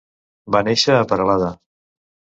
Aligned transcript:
Va 0.55 0.61
néixer 0.69 0.95
a 1.01 1.05
Perelada. 1.13 1.53